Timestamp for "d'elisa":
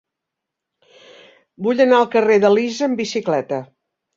2.47-2.89